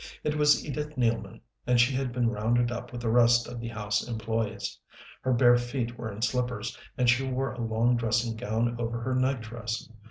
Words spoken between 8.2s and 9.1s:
gown over